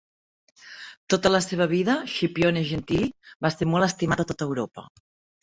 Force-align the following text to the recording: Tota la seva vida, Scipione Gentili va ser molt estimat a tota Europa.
Tota 1.13 1.31
la 1.31 1.41
seva 1.47 1.67
vida, 1.73 1.97
Scipione 2.13 2.65
Gentili 2.71 3.11
va 3.49 3.53
ser 3.57 3.69
molt 3.75 3.89
estimat 3.91 4.27
a 4.27 4.27
tota 4.35 4.51
Europa. 4.51 4.89